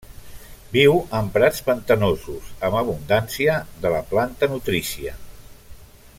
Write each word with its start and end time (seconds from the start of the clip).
Viu 0.75 0.95
en 1.17 1.27
prats 1.35 1.59
pantanosos 1.67 2.47
amb 2.69 2.79
abundància 2.81 3.59
de 3.85 3.93
la 3.97 4.01
planta 4.15 4.51
nutrícia. 4.55 5.15